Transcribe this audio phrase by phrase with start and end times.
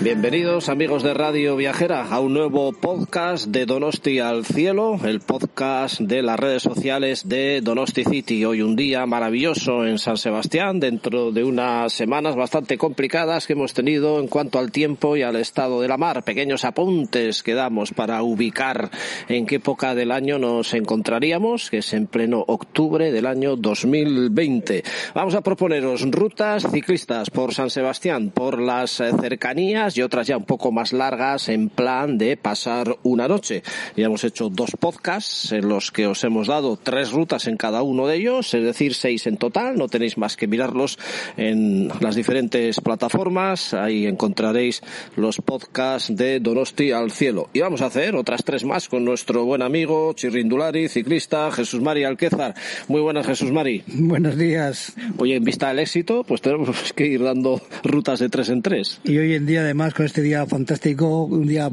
[0.00, 5.98] Bienvenidos amigos de Radio Viajera a un nuevo podcast de Donosti al Cielo, el podcast
[5.98, 8.44] de las redes sociales de Donosti City.
[8.44, 13.74] Hoy un día maravilloso en San Sebastián, dentro de unas semanas bastante complicadas que hemos
[13.74, 16.22] tenido en cuanto al tiempo y al estado de la mar.
[16.22, 18.92] Pequeños apuntes que damos para ubicar
[19.28, 24.84] en qué época del año nos encontraríamos, que es en pleno octubre del año 2020.
[25.12, 30.44] Vamos a proponeros rutas ciclistas por San Sebastián, por las cercanías y otras ya un
[30.44, 33.62] poco más largas en plan de pasar una noche.
[33.96, 37.82] Ya hemos hecho dos podcasts en los que os hemos dado tres rutas en cada
[37.82, 39.76] uno de ellos, es decir, seis en total.
[39.76, 40.98] No tenéis más que mirarlos
[41.36, 43.74] en las diferentes plataformas.
[43.74, 44.82] Ahí encontraréis
[45.16, 47.48] los podcasts de Donosti al cielo.
[47.52, 52.04] Y vamos a hacer otras tres más con nuestro buen amigo Chirrindulari, ciclista Jesús Mari
[52.04, 52.54] Alquézar.
[52.88, 53.84] Muy buenas, Jesús Mari.
[53.86, 54.94] Buenos días.
[55.18, 59.00] Oye, en vista del éxito, pues tenemos que ir dando rutas de tres en tres.
[59.04, 61.70] Y hoy en día, además, con este día fantástico, un día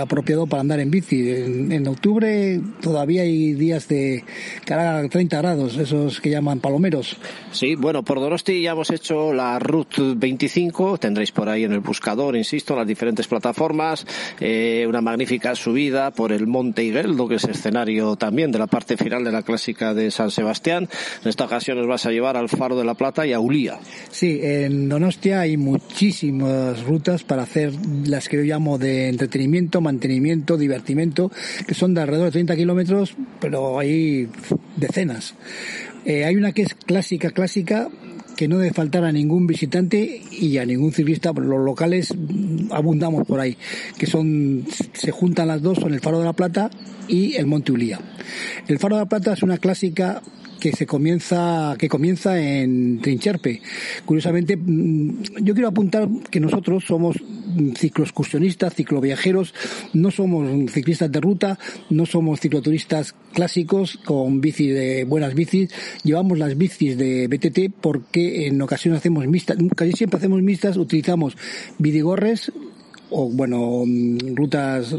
[0.00, 1.30] apropiado para andar en bici.
[1.30, 4.22] En, octubre todavía hay días de
[4.70, 7.16] hará 30 grados, esos que llaman palomeros.
[7.50, 11.80] Sí, bueno, por Donosti ya hemos hecho la Route 25, tendréis por ahí en el
[11.80, 14.06] buscador, insisto, en las diferentes plataformas,
[14.40, 18.98] eh, una magnífica subida por el Monte Higueldo, que es escenario también de la parte
[18.98, 20.86] final de la clásica de San Sebastián.
[21.22, 23.78] En esta ocasión nos vas a llevar al Faro de la Plata y a Ulía.
[24.10, 27.72] Sí, en Donostia hay muchísimas rutas para hacer
[28.06, 31.30] las que yo llamo de entretenimiento, mantenimiento, divertimento,
[31.66, 34.28] que son de alrededor de 30 kilómetros, pero hay
[34.76, 35.34] decenas.
[36.04, 37.88] Eh, hay una que es clásica, clásica,
[38.38, 42.14] que no debe faltar a ningún visitante y a ningún ciclista, los locales
[42.70, 43.56] abundamos por ahí,
[43.98, 46.70] que son, se juntan las dos, son el Faro de la Plata
[47.08, 48.00] y el Monte Ulía.
[48.68, 50.22] El Faro de la Plata es una clásica
[50.60, 53.62] que se comienza que comienza en Trincherpe.
[54.04, 57.16] Curiosamente, mm, yo quiero apuntar que nosotros somos
[57.76, 59.54] cicloexcursionistas, cicloviajeros,
[59.92, 61.58] no somos ciclistas de ruta,
[61.90, 65.70] no somos cicloturistas clásicos con bici de buenas bicis,
[66.04, 71.36] llevamos las bicis de BTT porque en ocasiones hacemos mixtas, casi siempre hacemos mixtas, utilizamos
[71.78, 72.52] vidigorres
[73.10, 74.94] o bueno mm, rutas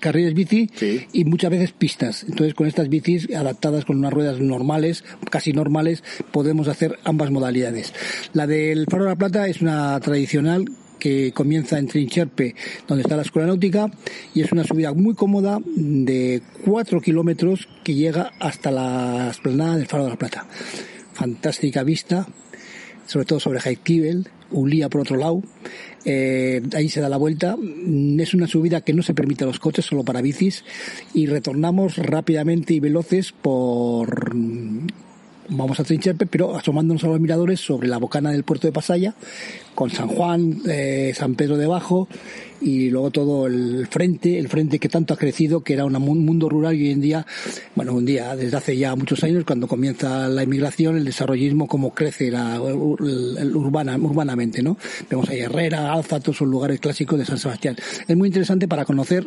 [0.00, 0.70] carriles bici
[1.12, 2.24] y muchas veces pistas.
[2.24, 7.92] Entonces con estas bicis adaptadas con unas ruedas normales casi normales podemos hacer ambas modalidades.
[8.32, 10.66] La del Faro de la Plata es una tradicional
[11.02, 12.54] que comienza en Trincherpe,
[12.86, 13.90] donde está la escuela náutica,
[14.34, 19.88] y es una subida muy cómoda de 4 kilómetros que llega hasta la esplanada del
[19.88, 20.46] Faro de la Plata.
[21.12, 22.28] Fantástica vista,
[23.04, 25.42] sobre todo sobre Jaikibel, Ulía por otro lado.
[26.04, 27.56] Eh, ahí se da la vuelta.
[28.18, 30.64] Es una subida que no se permite a los coches, solo para bicis.
[31.14, 34.34] Y retornamos rápidamente y veloces por
[35.48, 39.14] vamos a Trincherpe, pero asomándonos a los miradores sobre la bocana del puerto de Pasaya,
[39.74, 42.08] con San Juan, eh, San Pedro debajo,
[42.60, 46.48] y luego todo el frente, el frente que tanto ha crecido, que era un mundo
[46.48, 47.26] rural y hoy en día,
[47.74, 51.92] bueno, un día, desde hace ya muchos años, cuando comienza la inmigración, el desarrollismo, cómo
[51.92, 54.76] crece la, urbana, urbanamente, ¿no?
[55.10, 57.76] Vemos ahí Herrera, Alfa, todos esos lugares clásicos de San Sebastián.
[58.06, 59.26] Es muy interesante para conocer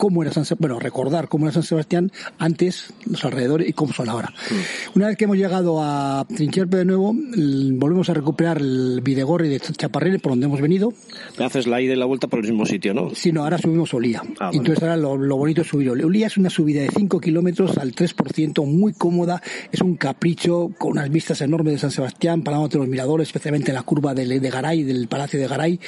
[0.00, 3.92] cómo era San Sebastián, bueno, recordar cómo era San Sebastián antes, los alrededores y cómo
[3.92, 4.32] son ahora.
[4.50, 4.96] Mm.
[4.96, 9.60] Una vez que hemos llegado a Trincherpe de nuevo, volvemos a recuperar el Videgorri de
[9.60, 10.94] Chaparril por donde hemos venido.
[11.38, 13.14] Haces la ida y la vuelta por el mismo sitio, ¿no?
[13.14, 14.22] Sí, no, ahora subimos Olía.
[14.40, 16.06] Ah, Entonces ahora lo, bonito es subir Olía.
[16.06, 20.92] Olía es una subida de 5 kilómetros al 3%, muy cómoda, es un capricho con
[20.92, 24.50] unas vistas enormes de San Sebastián, parándote los miradores, especialmente en la curva de, de
[24.50, 25.78] Garay, del Palacio de Garay,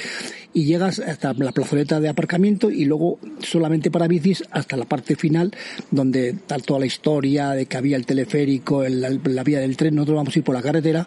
[0.52, 4.12] y llegas hasta la plazoleta de aparcamiento y luego solamente para para
[4.50, 5.52] hasta la parte final,
[5.90, 9.94] donde está toda la historia de que había el teleférico, la vía del tren.
[9.94, 11.06] Nosotros vamos a ir por la carretera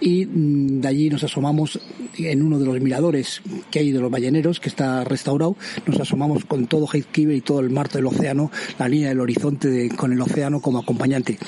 [0.00, 1.80] y mm, de allí nos asomamos
[2.18, 5.56] en uno de los miradores que hay de los balleneros, que está restaurado.
[5.86, 9.88] Nos asomamos con todo Heathkiver y todo el mar del océano, la línea del horizonte
[9.96, 11.38] con el océano como acompañante.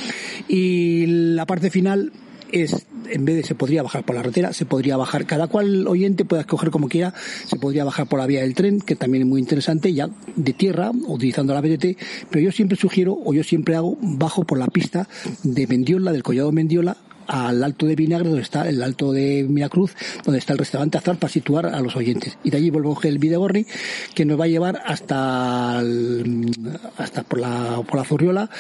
[0.49, 2.13] Y la parte final
[2.53, 5.87] es, en vez de se podría bajar por la carretera, se podría bajar, cada cual
[5.87, 7.15] oyente pueda escoger como quiera,
[7.47, 10.53] se podría bajar por la vía del tren, que también es muy interesante, ya de
[10.53, 11.97] tierra, utilizando la BDT,
[12.31, 15.09] pero yo siempre sugiero, o yo siempre hago, bajo por la pista
[15.43, 16.97] de Mendiola, del Collado Mendiola,
[17.29, 19.95] al Alto de Vinagre, donde está el Alto de Miracruz,
[20.25, 22.39] donde está el restaurante Azar, para situar a los oyentes.
[22.43, 23.67] Y de allí coger el Videgorri,
[24.15, 25.79] que nos va a llevar hasta,
[26.97, 28.51] hasta por la, por la Zurriola,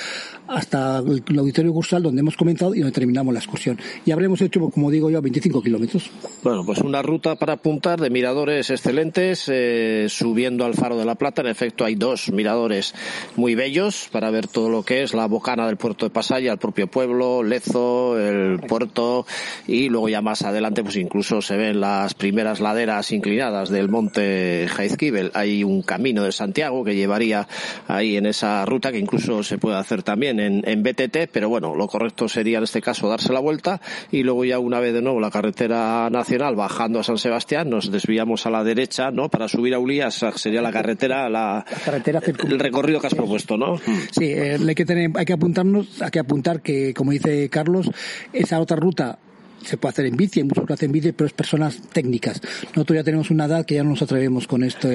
[0.49, 3.79] hasta el Auditorio Cursal, donde hemos comenzado y donde terminamos la excursión.
[4.05, 6.11] Y habremos hecho, como digo yo, 25 kilómetros.
[6.43, 11.15] Bueno, pues una ruta para apuntar de miradores excelentes, eh, subiendo al Faro de la
[11.15, 11.43] Plata.
[11.43, 12.95] En efecto, hay dos miradores
[13.37, 16.59] muy bellos para ver todo lo que es la bocana del puerto de Pasaya, el
[16.59, 19.27] propio pueblo, Lezo, el puerto
[19.67, 24.67] y luego ya más adelante pues incluso se ven las primeras laderas inclinadas del monte
[24.69, 25.31] Jaizkibel.
[25.35, 27.49] Hay un camino de Santiago que llevaría
[27.87, 31.75] ahí en esa ruta que incluso se puede hacer también en, en BTT, pero bueno,
[31.75, 33.81] lo correcto sería en este caso darse la vuelta
[34.11, 37.91] y luego ya una vez de nuevo la carretera nacional bajando a San Sebastián nos
[37.91, 39.29] desviamos a la derecha, ¿no?
[39.29, 43.79] Para subir a Ulías sería la carretera, la, carretera el recorrido que has propuesto, ¿no?
[44.11, 47.91] Sí, eh, hay que tener, hay que apuntarnos, hay que apuntar que, como dice Carlos,
[48.33, 49.19] esa otra ruta
[49.65, 52.41] se puede hacer en bici, hay muchos que hacen bici, pero es personas técnicas.
[52.75, 54.89] Nosotros ya tenemos una edad que ya no nos atrevemos con esto,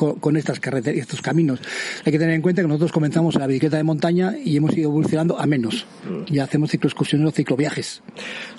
[0.00, 1.60] eh, con, estas carreteras, estos caminos.
[2.04, 4.76] Hay que tener en cuenta que nosotros comenzamos en la bicicleta de montaña y hemos
[4.76, 5.86] ido evolucionando a menos.
[6.04, 6.32] Mm.
[6.32, 8.02] Ya hacemos cicloexcursiones o cicloviajes.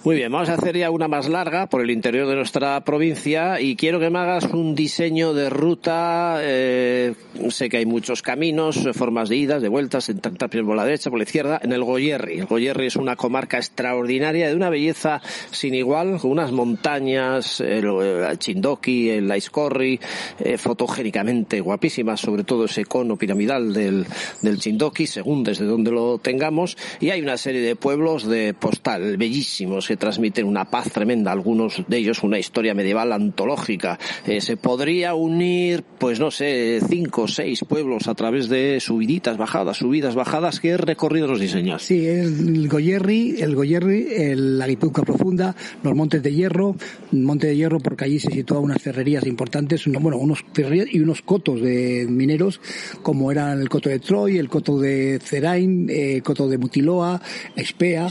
[0.03, 3.61] Muy bien, vamos a hacer ya una más larga por el interior de nuestra provincia
[3.61, 6.39] y quiero que me hagas un diseño de ruta.
[6.41, 7.13] Eh,
[7.49, 11.09] sé que hay muchos caminos, formas de idas, de vueltas, en Tapias por la derecha,
[11.09, 12.39] por la izquierda, en el Goyerri.
[12.39, 15.21] El Goyerri es una comarca extraordinaria de una belleza
[15.51, 19.99] sin igual, con unas montañas, el, el Chindoki, el Laiscorri,
[20.39, 21.28] eh, fotogénicamente
[21.61, 24.05] guapísima, sobre todo ese cono piramidal del,
[24.41, 29.17] del Chindoki, según desde donde lo tengamos, y hay una serie de pueblos de postal
[29.17, 33.99] bellísimos que transmiten una paz tremenda, algunos de ellos una historia medieval antológica.
[34.25, 39.37] Eh, se podría unir, pues no sé, cinco o seis pueblos a través de subiditas,
[39.37, 41.83] bajadas, subidas, bajadas, ¿qué recorrido los diseños?
[41.83, 46.75] Sí, el Goyerri, el Goyerri, el, la Guipúzcoa Profunda, los Montes de Hierro,
[47.11, 51.18] Monte de Hierro porque allí se sitúan unas ferrerías importantes, bueno, unos ferrerías y unos
[51.21, 52.61] cotos de mineros,
[53.01, 57.21] como eran el coto de Troy, el coto de Cerain, el eh, coto de Mutiloa,
[57.55, 58.09] Espea.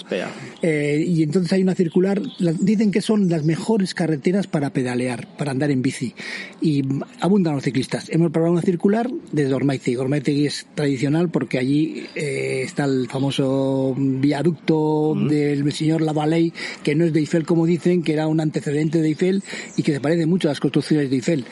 [0.62, 2.20] Eh, y entonces hay una circular,
[2.60, 6.14] dicen que son las mejores carreteras para pedalear, para andar en bici.
[6.60, 6.82] Y
[7.20, 8.08] abundan los ciclistas.
[8.10, 9.96] Hemos probado una circular desde Ormaiztegui.
[9.96, 16.52] Ormaiztegui es tradicional porque allí eh, está el famoso viaducto del señor Lavaley,
[16.82, 19.42] que no es de Eiffel como dicen, que era un antecedente de Eiffel
[19.76, 21.44] y que se parece mucho a las construcciones de Eiffel.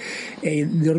[0.43, 0.91] de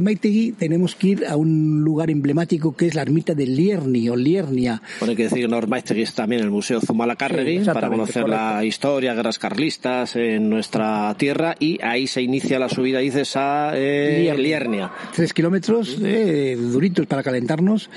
[0.52, 4.82] Tenemos que ir a un lugar emblemático que es la ermita de Lierni o Liernia.
[5.00, 9.40] Bueno, hay que decir que es también el Museo Zumalacárregui para conocer la historia, guerras
[9.40, 14.92] carlistas en nuestra tierra y ahí se inicia la subida, dices, a eh, Liernia.
[15.16, 17.90] Tres kilómetros eh, duritos para calentarnos.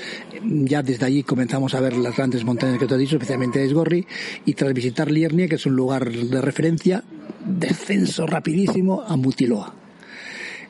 [0.43, 4.05] Ya desde allí comenzamos a ver las grandes montañas que te he dicho, especialmente Esgorri,
[4.45, 7.03] y tras visitar Liernia, que es un lugar de referencia,
[7.45, 9.80] descenso rapidísimo a Mutiloa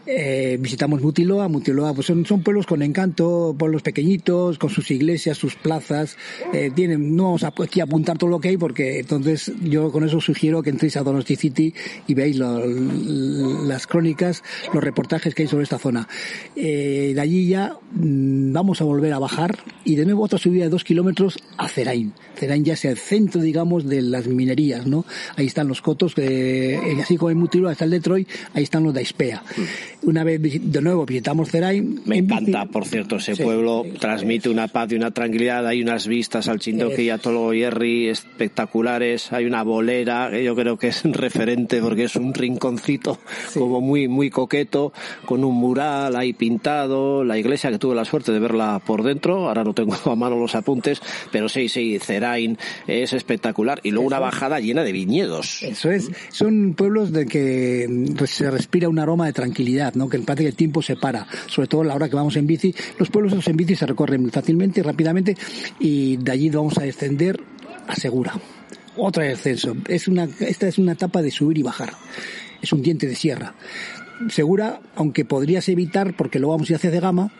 [0.05, 1.47] eh, visitamos Mutiloa.
[1.47, 6.17] Mutiloa pues son, son, pueblos con encanto, pueblos pequeñitos, con sus iglesias, sus plazas.
[6.53, 9.91] Eh, tienen, no vamos a, aquí a apuntar todo lo que hay porque entonces yo
[9.91, 11.73] con eso sugiero que entréis a Donosti City
[12.07, 14.43] y veáis las crónicas,
[14.73, 16.07] los reportajes que hay sobre esta zona.
[16.55, 20.63] Eh, de allí ya mm, vamos a volver a bajar y de nuevo otra subida
[20.63, 22.13] de dos kilómetros a Cerain.
[22.35, 25.05] Cerain ya es el centro, digamos, de las minerías, ¿no?
[25.35, 28.93] Ahí están los cotos, eh, así como en Mutiloa está el Detroit, ahí están los
[28.93, 29.43] de Ispea.
[30.03, 32.01] Una vez de nuevo visitamos Cerain.
[32.05, 35.67] Me encanta, por cierto, ese pueblo transmite una paz y una tranquilidad.
[35.67, 39.31] Hay unas vistas al Chindoki y a Tolo Yerri espectaculares.
[39.31, 43.19] Hay una bolera que yo creo que es referente porque es un rinconcito
[43.53, 44.91] como muy, muy coqueto,
[45.25, 47.23] con un mural ahí pintado.
[47.23, 49.49] La iglesia que tuve la suerte de verla por dentro.
[49.49, 50.99] Ahora no tengo a mano los apuntes,
[51.31, 53.79] pero sí, sí, Cerain es espectacular.
[53.83, 55.61] Y luego una bajada llena de viñedos.
[55.61, 56.09] Eso es.
[56.29, 57.87] Son pueblos de que
[58.25, 60.09] se respira un aroma de tranquilidad ¿no?
[60.09, 62.73] Que el el tiempo se para, sobre todo a la hora que vamos en bici.
[62.97, 65.37] Los pueblos en bici se recorren fácilmente y rápidamente
[65.79, 67.39] y de allí vamos a descender
[67.87, 68.33] a Segura.
[68.97, 69.75] Otra descenso.
[69.87, 71.93] Es una, esta es una etapa de subir y bajar.
[72.61, 73.53] Es un diente de sierra.
[74.29, 77.31] Segura, aunque podrías evitar, porque luego vamos a ir de gama,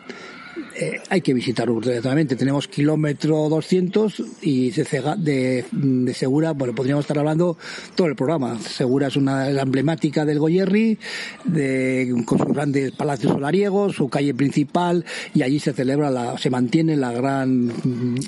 [0.74, 2.00] eh, hay que visitar Urte
[2.36, 7.56] Tenemos kilómetro 200 y de, de, Segura, bueno, podríamos estar hablando
[7.94, 8.58] todo el programa.
[8.60, 10.98] Segura es una emblemática del Goyerri,
[11.44, 16.50] de, con sus grandes palacios solariegos, su calle principal, y allí se celebra, la, se
[16.50, 17.72] mantiene la gran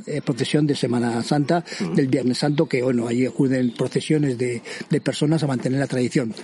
[0.07, 5.01] eh, procesión de Semana Santa, del Viernes Santo, que bueno, allí acuden procesiones de, de
[5.01, 6.35] personas a mantener la tradición.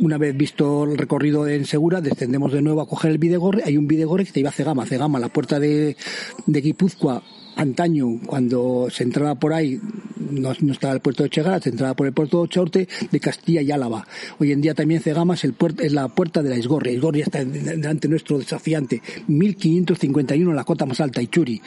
[0.00, 3.62] Una vez visto el recorrido en Segura, descendemos de nuevo a coger el Videgorre.
[3.64, 4.86] Hay un Videgorre que te iba a Cegama.
[4.86, 5.96] Cegama, la puerta de,
[6.46, 7.22] de Guipúzcoa,
[7.58, 9.80] antaño, cuando se entraba por ahí,
[10.30, 13.60] no, estaba el puerto de Chegara, se entraba por el puerto de Ochaurte, de Castilla
[13.62, 14.06] y Álava.
[14.38, 16.92] Hoy en día también Cegama es, es la puerta de la Isgorria.
[16.92, 19.02] Isgorria está delante nuestro desafiante.
[19.26, 21.60] 1551, la cota más alta, Ichuri.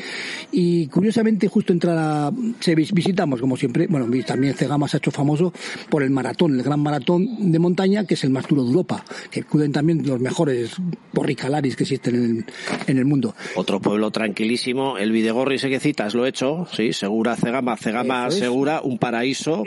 [0.52, 5.54] Y curiosamente, justo entra se visitamos, como siempre, bueno, también Cegama se ha hecho famoso
[5.90, 9.04] por el maratón, el gran maratón de montaña, que es el más duro de Europa,
[9.30, 10.76] que acuden también los mejores
[11.14, 12.46] porricalaris que existen en el,
[12.88, 13.36] en el mundo.
[13.56, 18.30] Otro pueblo tranquilísimo, el Videgorri sé que citas, lo he hecho, sí, Segura Cegama, Cegama
[18.32, 19.64] Segura, un paraíso,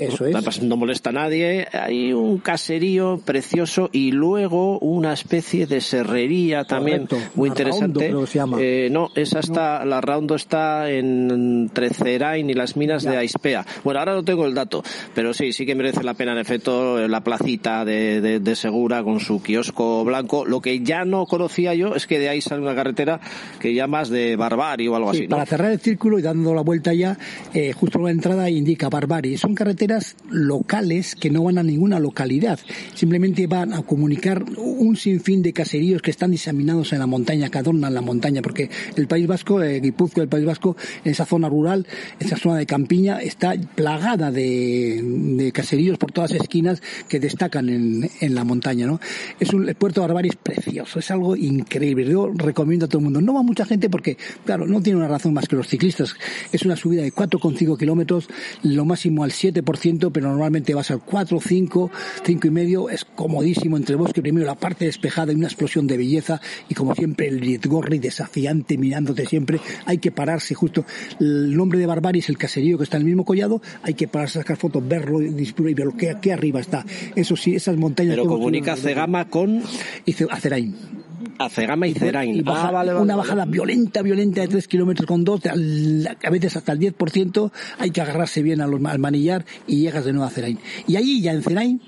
[0.63, 7.09] no molesta a nadie, hay un caserío precioso y luego una especie de serrería también
[7.35, 8.13] muy interesante.
[8.59, 13.67] Eh, no, esa está, la Raundo está entre Cerain y las minas de Aispea.
[13.83, 14.83] Bueno, ahora no tengo el dato,
[15.15, 19.21] pero sí, sí que merece la pena en efecto la placita de, de Segura con
[19.21, 20.45] su kiosco blanco.
[20.45, 23.21] Lo que ya no conocía yo es que de ahí sale una carretera
[23.59, 25.27] que llamas de Barbari o algo así.
[25.27, 27.19] Para cerrar el círculo y dando la vuelta ya,
[27.55, 29.39] eh, justo la entrada indica Barbari.
[29.39, 32.59] Son carreteras locales que no van a ninguna localidad.
[32.95, 37.59] Simplemente van a comunicar un sinfín de caseríos que están diseminados en la montaña, que
[37.59, 41.49] adornan la montaña, porque el País Vasco, eh, Guipúzcoa, el País Vasco, en esa zona
[41.49, 41.87] rural,
[42.21, 48.11] esa zona de campiña, está plagada de, de caseríos por todas esquinas que destacan en,
[48.21, 49.01] en la montaña, ¿no?
[49.41, 52.05] Es un, el puerto de Barbari es precioso, es algo increíble.
[52.05, 53.21] Yo recomiendo a todo el mundo.
[53.21, 56.17] No va mucha gente porque, claro, no tiene una razón más que los ciclistas
[56.53, 58.29] es una subida de 4,5 kilómetros,
[58.63, 61.91] lo máximo al 7%, pero normalmente vas al 4, 5,
[62.25, 62.89] 5 y medio.
[62.89, 66.41] Es comodísimo entre bosque primero, la parte despejada y una explosión de belleza.
[66.69, 69.61] Y como siempre, el Rietgorri desafiante mirándote siempre.
[69.85, 70.85] Hay que pararse justo.
[71.21, 73.61] El nombre de Barbari es el caserío que está en el mismo collado.
[73.83, 76.85] Hay que pararse a sacar fotos, verlo y ver que aquí arriba está.
[77.15, 78.15] Eso sí, esas montañas.
[78.15, 79.63] Pero comunica Cegama con.
[80.07, 81.04] Y Acerain.
[81.39, 82.45] A Cegama y Cerain.
[82.47, 87.51] Ah, una bajada violenta, violenta de 3 kilómetros con 2, a veces hasta el 10%,
[87.79, 90.59] hay que agarrarse bien al manillar y llegas de nuevo a Cerain.
[90.87, 91.81] Y ahí ya en Cerain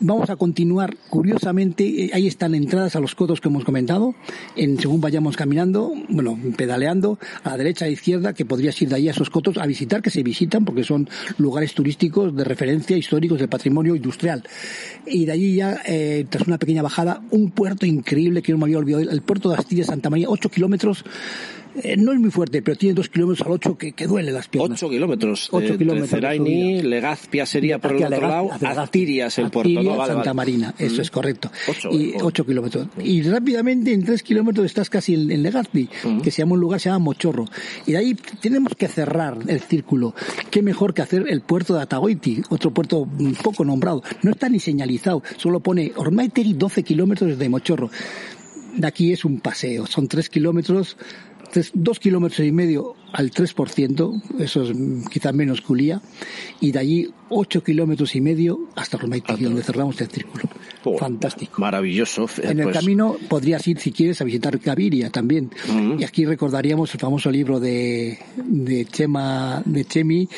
[0.00, 0.96] vamos a continuar.
[1.08, 4.14] Curiosamente eh, ahí están entradas a los codos que hemos comentado
[4.56, 8.96] en según vayamos caminando bueno pedaleando a la derecha e izquierda que podrías ir de
[8.96, 11.08] ahí a esos cotos a visitar que se visitan porque son
[11.38, 14.44] lugares turísticos de referencia históricos del patrimonio industrial.
[15.06, 18.64] Y de allí ya eh, tras una pequeña bajada un puerto increíble que no me
[18.64, 21.04] había olvidado el puerto de Astilla Santa María 8 kilómetros
[21.82, 24.48] eh, no es muy fuerte, pero tiene dos kilómetros al ocho que, que duele las
[24.48, 24.82] piernas.
[24.82, 25.48] Ocho kilómetros.
[25.52, 26.10] Ocho kilómetros.
[26.10, 29.82] Ceraini, Legazpia sería por el otro lado, Astirias el puerto.
[29.82, 30.06] ¿no?
[30.06, 31.50] Santa Marina, eso es correcto.
[31.68, 32.88] Ocho, y ocho kilómetros.
[32.98, 35.88] Y rápidamente en tres kilómetros estás casi en, Legazpi,
[36.22, 37.46] que se llama un lugar, se llama Mochorro.
[37.86, 40.14] Y de ahí tenemos que cerrar el círculo.
[40.50, 43.06] Qué mejor que hacer el puerto de Atagoiti, otro puerto
[43.42, 44.02] poco nombrado.
[44.22, 47.90] No está ni señalizado, solo pone Ormaiteri 12 kilómetros desde Mochorro.
[48.74, 50.96] De aquí es un paseo, son tres kilómetros
[51.74, 54.72] dos kilómetros y medio al 3%, eso es
[55.10, 56.00] quizá menos que Ulía,
[56.60, 60.44] y de allí 8 kilómetros y medio hasta Romaití, donde cerramos el círculo.
[60.84, 61.60] Oh, Fantástico.
[61.60, 62.26] Maravilloso.
[62.42, 65.50] En el pues camino podrías ir, si quieres, a visitar Gaviria también.
[65.98, 70.28] Y aquí recordaríamos el famoso libro de, de Chema, de Chemi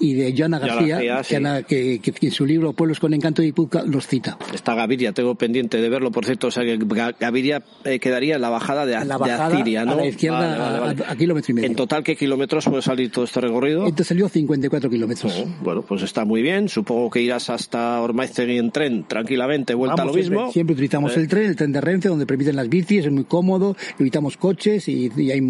[0.00, 1.22] y de Joana García,
[1.66, 4.38] que, que, en su libro Pueblos con Encanto y Puzca los cita.
[4.52, 6.78] Está Gaviria, tengo pendiente de verlo, por cierto, o sea que
[7.18, 9.48] Gaviria eh, quedaría en la bajada de, la bajada,
[9.84, 9.92] ¿no?
[9.92, 11.68] A la izquierda, A, kilómetro y medio.
[11.68, 13.84] ¿En total qué kilómetros puede salir todo este recorrido?
[13.84, 15.44] Este salió 54 kilómetros.
[15.44, 16.68] Oh, bueno, pues está muy bien.
[16.68, 20.52] Supongo que irás hasta Ormaiztegui en tren tranquilamente, vuelta a lo mismo.
[20.52, 23.76] Siempre, utilizamos el tren, el tren de Renfe, donde permiten las bicis, es muy cómodo,
[23.98, 25.40] evitamos coches y, hay,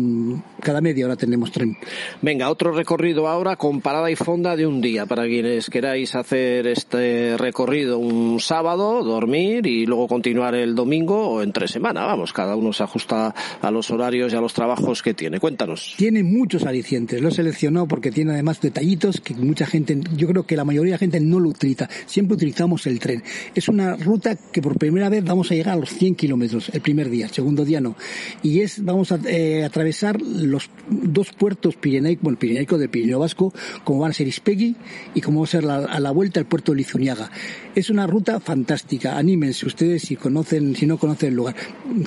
[0.61, 1.77] cada media hora tenemos tren.
[2.23, 6.67] Venga, otro recorrido ahora con parada y fonda de un día para quienes queráis hacer
[6.69, 12.07] este recorrido un sábado, dormir y luego continuar el domingo o entre semana.
[12.07, 15.39] Vamos, cada uno se ajusta a los horarios y a los trabajos que tiene.
[15.39, 15.95] Cuéntanos.
[15.99, 17.21] Tiene muchos muchos alicientes.
[17.21, 20.93] Lo he seleccionado porque tiene además detallitos que mucha gente, yo creo que la mayoría
[20.93, 21.89] de la gente no lo utiliza.
[22.07, 23.23] Siempre utilizamos el tren.
[23.55, 26.81] Es una ruta que por primera vez vamos a llegar a los 100 kilómetros el
[26.81, 27.97] primer día, el segundo día no.
[28.43, 33.53] Y es, vamos a eh, atravesar los dos puertos pirenaicos, bueno, pirenaico del Pirineo Vasco,
[33.85, 34.77] como van a ser Ispegui
[35.15, 37.31] y como va a ser a la vuelta el puerto de Lizuniaga.
[37.75, 39.17] Es una ruta fantástica.
[39.17, 41.57] Anímense ustedes si conocen, si no conocen el lugar.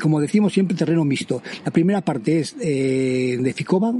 [0.02, 1.42] Como decimos siempre, terreno mixto.
[1.66, 3.94] La primera parte es eh, de Ficova,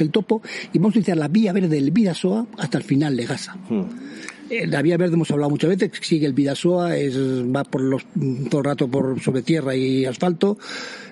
[0.00, 3.26] el topo, y vamos a utilizar la vía verde del Vidasoa hasta el final de
[3.26, 3.56] Gasa.
[3.68, 3.84] Hmm.
[4.66, 8.04] La vía verde hemos hablado muchas veces, sigue el Vidasoa, es, va por los,
[8.50, 10.58] todo el rato por sobre tierra y asfalto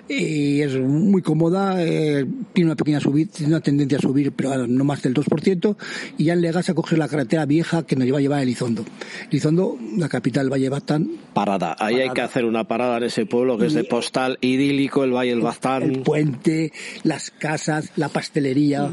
[0.09, 4.67] y es muy cómoda, eh, tiene una pequeña subida, tiene una tendencia a subir, pero
[4.67, 5.75] no más del 2%,
[6.17, 8.83] y ya en Legasa coge la carretera vieja que nos lleva a llevar a Elizondo.
[9.29, 11.11] Elizondo, la capital Valle Baztán.
[11.33, 15.03] Parada, ahí hay que hacer una parada en ese pueblo que es de postal idílico,
[15.03, 15.83] el Valle del Baztán.
[15.83, 18.89] El puente, las casas, la pastelería,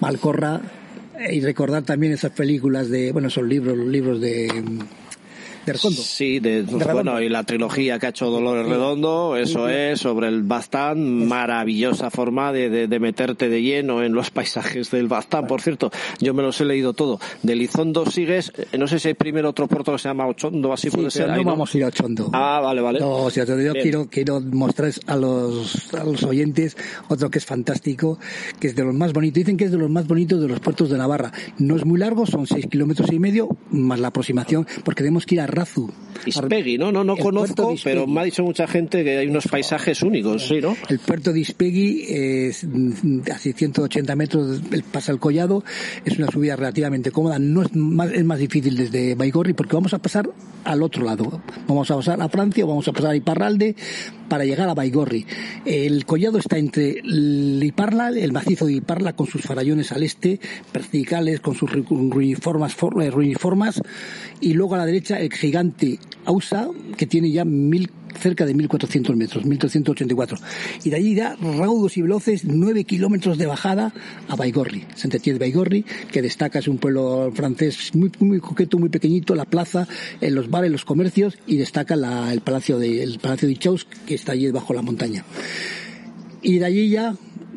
[0.00, 0.62] Malcorra,
[1.30, 4.48] y recordar también esas películas de, bueno, son libros, los libros de
[6.02, 10.42] Sí, de, bueno, y la trilogía que ha hecho Dolores Redondo, eso es, sobre el
[10.42, 15.46] Bastán, maravillosa forma de, de, meterte de lleno en los paisajes del Bastán.
[15.46, 17.20] Por cierto, yo me los he leído todo.
[17.42, 20.72] De Lizondo sigues, eh, no sé si hay primero otro puerto que se llama Ochondo,
[20.72, 21.28] así puede ser.
[21.28, 22.30] No, vamos a ir a Ochondo.
[22.32, 23.00] Ah, vale, vale.
[23.00, 26.76] No, yo quiero, quiero mostrar a los, a los oyentes
[27.08, 28.18] otro que es fantástico,
[28.60, 29.34] que es de los más bonitos.
[29.34, 31.32] Dicen que es de los más bonitos de los puertos de Navarra.
[31.58, 35.36] No es muy largo, son seis kilómetros y medio, más la aproximación, porque tenemos que
[35.36, 35.90] ir a Razu.
[36.24, 36.92] Ispegui, ¿no?
[36.92, 40.60] No, no conozco, pero me ha dicho mucha gente que hay unos paisajes únicos, ¿sí,
[40.60, 40.76] no?
[40.88, 44.60] El puerto de Ispegui es mm, a 680 metros,
[44.92, 45.64] pasa el collado,
[46.04, 49.94] es una subida relativamente cómoda, no es más, es más difícil desde Baigorri porque vamos
[49.94, 50.28] a pasar
[50.64, 51.40] al otro lado.
[51.66, 53.76] Vamos a pasar a Francia, vamos a pasar a Iparralde
[54.28, 55.26] para llegar a Baigorri.
[55.64, 60.40] El collado está entre el Iparla, el macizo de Iparla con sus farallones al este,
[60.72, 63.80] verticales con sus ruiniformas, eh, ruiniformas
[64.40, 69.14] y luego a la derecha el gigante Ausa, que tiene ya mil, cerca de 1.400
[69.14, 70.38] metros, 1.384.
[70.84, 73.92] Y de allí da raudos y veloces 9 kilómetros de bajada
[74.28, 78.88] a Baigorri, Saint-Étienne de Baigorri, que destaca, es un pueblo francés muy, muy coqueto, muy
[78.88, 79.86] pequeñito, la plaza,
[80.20, 84.14] en los bares, los comercios, y destaca el palacio de, el palacio de Chaus, que
[84.14, 85.24] está allí debajo de la montaña.
[86.42, 87.14] Y de allí ya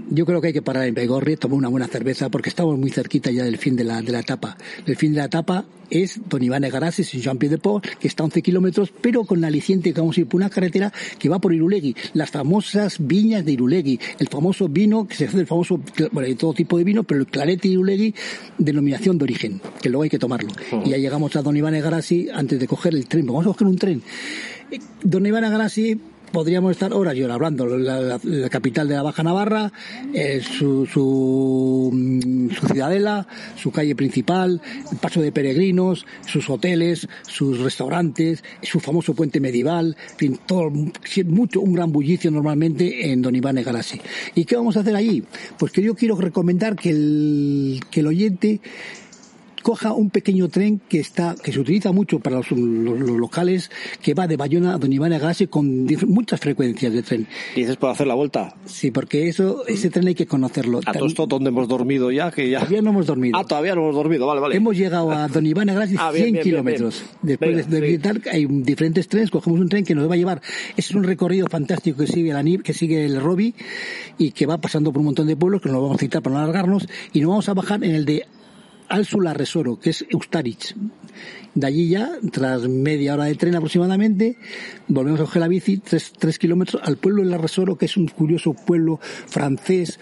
[0.09, 2.89] yo creo que hay que parar en Baigorri, tomar una buena cerveza, porque estamos muy
[2.89, 4.57] cerquita ya del fin de la, de la etapa.
[4.85, 8.07] El fin de la etapa es Don Iván Egarasi, sin Jean Pied de Port, que
[8.07, 10.91] está a 11 kilómetros, pero con la aliciente que vamos a ir por una carretera
[11.17, 15.39] que va por Irulegui, las famosas viñas de Irulegui, el famoso vino, que se hace
[15.39, 15.79] el famoso,
[16.11, 18.13] bueno, hay todo tipo de vino, pero el clarete Irulegui,
[18.57, 20.51] denominación de origen, que luego hay que tomarlo.
[20.85, 23.67] Y ya llegamos a Don Iván Egarasi antes de coger el tren, vamos a coger
[23.67, 24.01] un tren.
[25.03, 26.00] Don Iván Egarasi
[26.31, 27.65] podríamos estar horas y horas hablando.
[27.65, 29.72] La, capital de la Baja Navarra,
[30.13, 30.87] eh, su,
[31.94, 34.61] mm, su, ciudadela, su calle principal,
[34.92, 40.72] el paso de peregrinos, sus hoteles, sus restaurantes, su famoso puente medieval, en fin, todo,
[41.25, 44.01] mucho, un gran bullicio normalmente en Don Iván Egarasi.
[44.35, 45.24] ¿Y qué vamos a hacer allí?
[45.57, 48.61] Pues que yo quiero recomendar que el, que el oyente
[49.63, 54.27] coja un pequeño tren que está que se utiliza mucho para los, locales que va
[54.27, 57.27] de Bayona a Don Iván Agassi con muchas frecuencias de tren.
[57.55, 58.55] ¿Dices por hacer la vuelta?
[58.65, 60.79] Sí, porque eso ese tren hay que conocerlo.
[60.85, 62.31] ¿A todo esto dónde hemos dormido ya?
[62.31, 62.59] Que ya...
[62.59, 63.37] Todavía no hemos dormido.
[63.37, 64.55] Ah, todavía no hemos dormido, vale, vale.
[64.55, 67.03] Hemos llegado a Don Iván Agassi 100 ah, kilómetros.
[67.22, 70.41] Después de visitar, hay diferentes trenes, cogemos un tren que nos va a llevar.
[70.75, 73.53] Es un recorrido fantástico que sigue la que sigue el Robi
[74.17, 76.35] y que va pasando por un montón de pueblos que nos vamos a citar para
[76.35, 78.25] no alargarnos y nos vamos a bajar en el de
[78.89, 80.75] Alsula Resoro, que es Eustarich.
[81.55, 84.37] De allí ya, tras media hora de tren aproximadamente,
[84.87, 87.97] volvemos a coger la bici, tres, tres kilómetros, al pueblo de la Resoro, que es
[87.97, 89.99] un curioso pueblo francés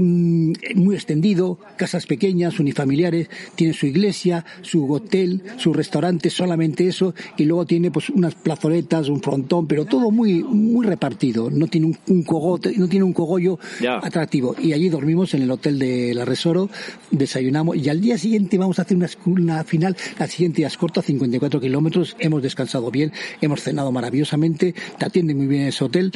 [0.00, 7.16] Mm, muy extendido, casas pequeñas, unifamiliares, tiene su iglesia, su hotel, su restaurante, solamente eso,
[7.36, 11.98] y luego tiene pues unas plazoletas, un frontón, pero todo muy muy repartido, no tiene
[12.06, 13.58] un, cogote, no tiene un cogollo
[14.00, 14.54] atractivo.
[14.62, 16.70] Y allí dormimos en el hotel de la Resoro,
[17.10, 20.76] desayunamos y al día siguiente vamos a hacer una, una final, la siguiente ya es
[20.76, 26.12] corta, 54 kilómetros, hemos descansado bien, hemos cenado maravillosamente, te atienden muy bien ese hotel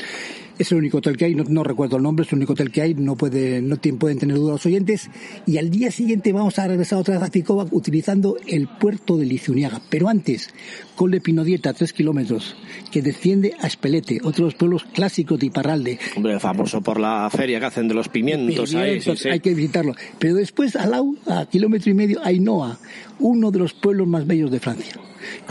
[0.63, 2.83] es el único hotel que hay, no, recuerdo el nombre, es el único hotel que
[2.83, 5.11] hay, no, puede, no pueden tener duda los oyentes.
[5.47, 9.27] Y al día siguiente vamos a regresar otra vez a Ficova utilizando el puerto de
[9.27, 9.81] Liciuniaga.
[9.91, 10.51] Pero antes,
[10.97, 12.57] Col de Pinodieta, tres kilómetros,
[12.91, 15.99] que desciende a Espelete, otro de los pueblos clásicos de Iparralde.
[16.17, 18.75] Hombre, famoso por la feria que hacen de los pimientos.
[18.75, 19.95] ahí, Hay que visitarlo.
[20.19, 22.79] Pero después, al lado, a kilómetro y medio, hay Noa,
[23.19, 24.95] uno de los pueblos más bellos de Francia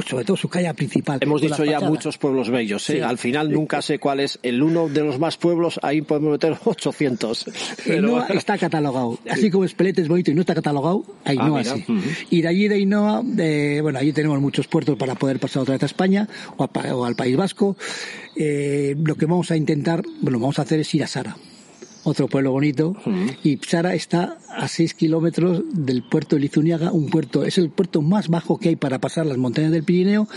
[0.07, 1.19] sobre todo su calle principal.
[1.21, 3.03] Hemos dicho ya muchos pueblos bellos, ¿eh?
[3.03, 6.55] Al final nunca sé cuál es el uno de los más pueblos, ahí podemos meter
[6.63, 7.45] 800.
[7.85, 8.27] Pero...
[8.29, 9.19] está catalogado.
[9.29, 11.85] Así como Espelete es bonito y no está catalogado, Ainhoa ah, sí.
[12.29, 13.21] Y de allí de Ainhoa,
[13.81, 17.35] bueno, allí tenemos muchos puertos para poder pasar otra vez a España o, al País
[17.35, 17.75] Vasco.
[18.35, 21.35] Eh, lo que vamos a intentar, bueno, vamos a hacer es ir a Sara
[22.03, 22.95] otro pueblo bonito,
[23.43, 28.01] y Sara está a 6 kilómetros del puerto de Lizuniaga, un puerto, es el puerto
[28.01, 30.27] más bajo que hay para pasar las montañas del Pirineo,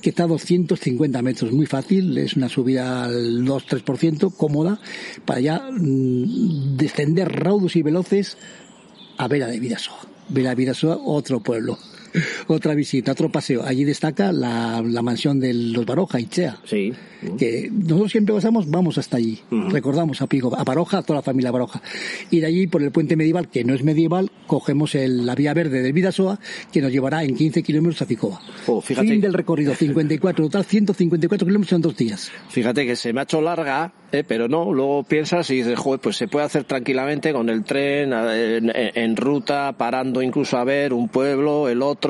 [0.00, 4.80] que está a 250 metros, muy fácil, es una subida al 2-3%, cómoda,
[5.24, 8.36] para ya mm, descender raudos y veloces
[9.16, 10.00] a Vera de Vidasoa.
[10.28, 11.78] Vera de Vidasoa, otro pueblo.
[12.46, 13.62] otra visita, otro paseo.
[13.64, 16.58] Allí destaca la, la mansión de los Baroja, Ichea.
[16.64, 16.92] Sí.
[17.38, 19.38] Que nosotros siempre pasamos, vamos hasta allí.
[19.50, 21.80] Recordamos a Pico, a Baroja, a toda la familia Baroja.
[22.30, 25.54] Y de allí, por el puente medieval, que no es medieval, cogemos el, la vía
[25.54, 26.40] verde del Vidasoa,
[26.72, 28.40] que nos llevará en 15 kilómetros a Ficoa.
[28.66, 29.06] Oh, fíjate.
[29.06, 32.32] Fin del recorrido, 54, total 154 kilómetros en dos días.
[32.48, 36.00] Fíjate que se me ha hecho larga, eh, pero no, luego piensas y dices, joder,
[36.00, 40.92] pues se puede hacer tranquilamente con el tren, en, en ruta, parando incluso a ver
[40.92, 42.01] un pueblo, el otro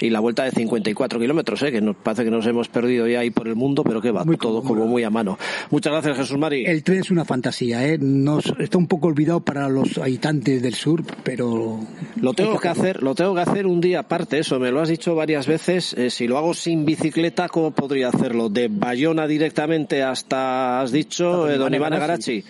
[0.00, 1.72] y la vuelta de 54 kilómetros, ¿eh?
[1.72, 4.24] que nos parece que nos hemos perdido ya ahí por el mundo, pero que va
[4.38, 5.38] todo como muy a mano.
[5.70, 6.64] Muchas gracias, Jesús Mari.
[6.66, 7.98] El tren es una fantasía, ¿eh?
[7.98, 11.80] Nos, está un poco olvidado para los habitantes del sur, pero...
[12.20, 14.88] Lo tengo que hacer, lo tengo que hacer un día aparte, eso, me lo has
[14.88, 18.48] dicho varias veces, eh, si lo hago sin bicicleta, ¿cómo podría hacerlo?
[18.48, 22.42] ¿De Bayona directamente hasta, has dicho, eh, Don Iván Agarachi?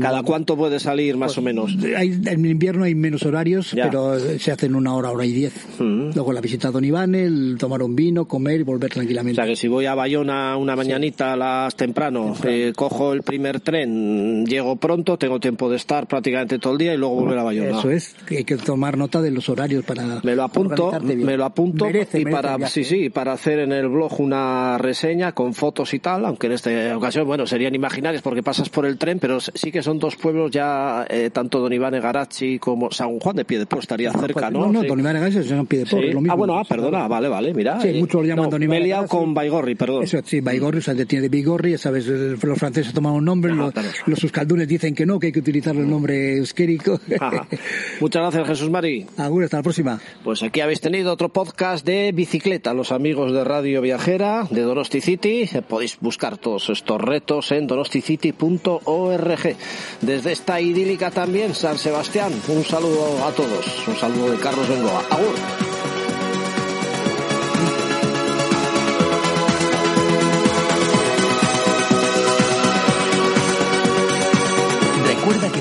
[0.00, 1.76] ¿Cada cuánto puede salir más o menos?
[1.82, 5.52] en invierno hay menos horarios, pero se hacen una hora, hora y diez.
[5.80, 9.40] Luego la visita a Don Iván, el tomar un vino, comer y volver tranquilamente.
[9.40, 13.22] O sea que si voy a Bayona una mañanita a las temprano, eh, cojo el
[13.22, 17.38] primer tren, llego pronto, tengo tiempo de estar prácticamente todo el día y luego volver
[17.38, 17.78] a Bayona.
[17.78, 20.20] Eso es, hay que tomar nota de los horarios para.
[20.22, 24.20] Me lo apunto, me lo apunto y para sí sí para hacer en el blog
[24.20, 28.68] una reseña con fotos y tal, aunque en esta ocasión bueno serían imaginarios porque pasas
[28.68, 32.58] por el tren, pero sí que son dos pueblos ya eh, tanto Don Iván Egarachi
[32.58, 34.66] como San Juan de Piedepro estaría cerca, ¿no?
[34.66, 35.50] No, no, Don Iván Egarachi es
[36.28, 37.80] Ah, bueno, ah, perdona, vale, vale, mira.
[37.80, 40.04] Sí, eh, muchos lo llaman Me he liado con Baigorri, perdón.
[40.04, 43.72] Eso, sí, Baigorri, o sea, tiene de Bigorri, sabes, los franceses toman un nombre, los,
[44.06, 47.00] los euskaldunes dicen que no, que hay que utilizar el nombre euskérico.
[48.00, 49.06] Muchas gracias, Jesús Mari.
[49.16, 50.00] Agur, hasta la próxima.
[50.24, 55.00] Pues aquí habéis tenido otro podcast de bicicleta, los amigos de Radio Viajera, de Donosti
[55.00, 55.48] City.
[55.68, 59.56] Podéis buscar todos estos retos en donosticity.org.
[60.00, 63.88] Desde esta idílica también, San Sebastián, un saludo a todos.
[63.88, 65.04] Un saludo de Carlos Bengoa.
[65.10, 65.59] Agur.